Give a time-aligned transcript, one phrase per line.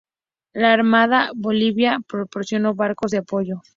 [0.53, 3.61] La armada boliviana proporcionó barcos de apoyo.